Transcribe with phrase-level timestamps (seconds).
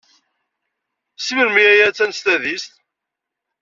[1.17, 2.71] Seg melmi ay attan s tadist?